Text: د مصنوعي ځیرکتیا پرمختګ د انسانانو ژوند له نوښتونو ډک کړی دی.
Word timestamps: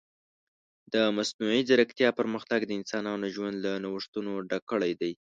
د 0.93 0.95
مصنوعي 1.17 1.61
ځیرکتیا 1.69 2.09
پرمختګ 2.19 2.59
د 2.65 2.71
انسانانو 2.79 3.25
ژوند 3.35 3.55
له 3.65 3.71
نوښتونو 3.83 4.31
ډک 4.49 4.63
کړی 4.71 4.91
دی. 5.01 5.11